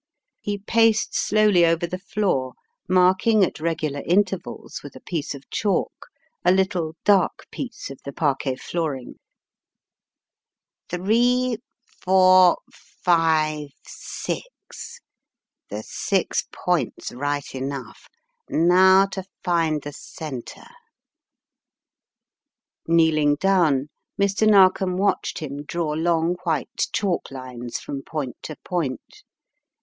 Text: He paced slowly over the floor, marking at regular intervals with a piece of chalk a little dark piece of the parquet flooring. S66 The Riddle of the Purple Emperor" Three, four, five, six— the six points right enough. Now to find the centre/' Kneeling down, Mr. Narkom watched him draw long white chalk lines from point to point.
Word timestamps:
He 0.39 0.57
paced 0.57 1.13
slowly 1.13 1.63
over 1.63 1.85
the 1.85 1.99
floor, 1.99 2.53
marking 2.89 3.43
at 3.43 3.59
regular 3.59 4.01
intervals 4.03 4.81
with 4.83 4.95
a 4.95 4.99
piece 4.99 5.35
of 5.35 5.47
chalk 5.51 6.07
a 6.43 6.51
little 6.51 6.95
dark 7.05 7.45
piece 7.51 7.91
of 7.91 7.99
the 8.03 8.11
parquet 8.11 8.55
flooring. 8.55 9.19
S66 10.89 10.89
The 10.89 10.99
Riddle 11.03 11.45
of 11.45 11.51
the 11.51 11.51
Purple 11.53 11.53
Emperor" 11.53 11.53
Three, 11.53 11.57
four, 12.01 12.57
five, 13.03 13.67
six— 13.85 14.99
the 15.69 15.83
six 15.83 16.47
points 16.51 17.11
right 17.11 17.53
enough. 17.53 18.09
Now 18.49 19.05
to 19.05 19.23
find 19.43 19.83
the 19.83 19.93
centre/' 19.93 20.65
Kneeling 22.87 23.35
down, 23.35 23.89
Mr. 24.19 24.47
Narkom 24.49 24.97
watched 24.97 25.37
him 25.37 25.61
draw 25.61 25.89
long 25.91 26.37
white 26.43 26.87
chalk 26.91 27.29
lines 27.29 27.77
from 27.77 28.01
point 28.01 28.37
to 28.41 28.55
point. 28.65 29.21